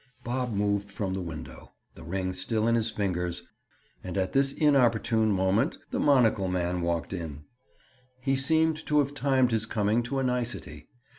[0.23, 3.43] Bob moved from the window, the ring still in his fingers,
[4.03, 7.43] and at this inopportune moment, the monocle man walked in.
[8.19, 10.89] He seemed to have timed his coming to a nicety.